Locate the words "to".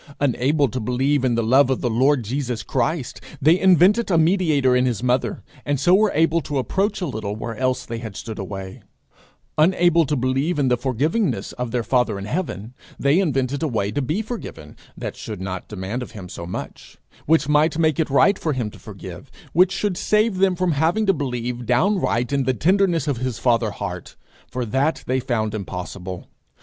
0.67-0.79, 6.41-6.57, 10.07-10.15, 13.91-14.01, 18.71-18.79, 21.05-21.13